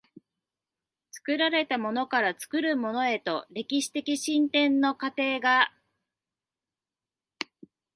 [1.11, 5.71] 作られたものから作るものへとの歴史的進展の過程が、